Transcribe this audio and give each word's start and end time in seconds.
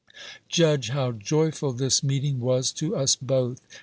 Judge 0.49 0.89
how 0.89 1.11
joyful 1.11 1.73
this 1.73 2.01
meeting 2.01 2.39
was 2.39 2.71
to 2.71 2.95
us 2.95 3.15
both. 3.15 3.61